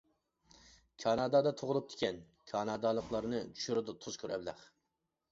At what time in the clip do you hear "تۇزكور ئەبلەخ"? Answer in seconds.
4.07-4.65